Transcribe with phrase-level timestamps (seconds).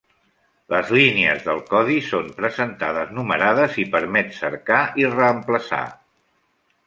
[0.73, 5.85] Les línies del codi són presentades numerades i permet cercar i reemplaçar.